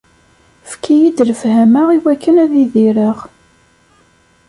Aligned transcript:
Efk-iyi-d 0.65 1.17
lefhama 1.29 1.83
iwakken 1.97 2.35
ad 2.43 2.53
idireɣ. 2.63 3.17